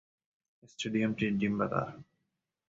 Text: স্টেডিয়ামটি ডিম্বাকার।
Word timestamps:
স্টেডিয়ামটি 0.71 1.25
ডিম্বাকার। 1.39 1.87